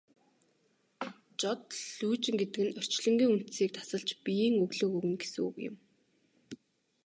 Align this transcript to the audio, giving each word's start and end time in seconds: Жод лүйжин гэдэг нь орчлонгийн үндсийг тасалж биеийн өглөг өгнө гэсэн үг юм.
Жод 1.39 1.65
лүйжин 1.99 2.35
гэдэг 2.37 2.61
нь 2.65 2.75
орчлонгийн 2.79 3.33
үндсийг 3.35 3.71
тасалж 3.77 4.09
биеийн 4.23 4.55
өглөг 4.63 4.91
өгнө 4.97 5.17
гэсэн 5.21 5.41
үг 5.49 5.55
юм. 5.69 5.75